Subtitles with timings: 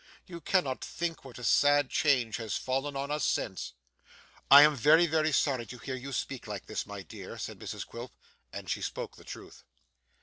[0.25, 3.73] You cannot think what a sad change has fallen on us since.'
[4.49, 7.85] 'I am very, very sorry, to hear you speak like this, my dear!' said Mrs
[7.85, 8.11] Quilp.
[8.51, 9.63] And she spoke the truth.